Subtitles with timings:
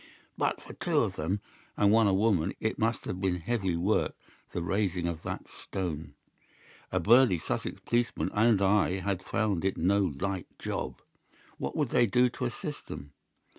[0.35, 1.41] "But for two of them,
[1.77, 4.15] and one a woman, it must have been heavy work
[4.51, 6.15] the raising of that stone.
[6.91, 11.03] A burly Sussex policeman and I had found it no light job.
[11.59, 13.13] What would they do to assist them?